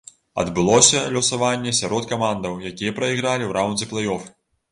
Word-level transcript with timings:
Адбылося 0.43 1.01
лёсаванне 1.17 1.73
сярод 1.81 2.09
камандаў, 2.13 2.57
якія 2.71 2.95
прайгралі 3.01 3.43
ў 3.47 3.51
раўндзе 3.59 3.85
плэй-оф. 3.93 4.27